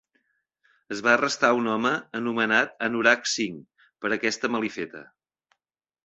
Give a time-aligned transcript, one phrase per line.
[0.93, 3.59] Es va arrestar a un home, anomenat Anurag Singh,
[4.05, 5.03] per aquesta malifeta.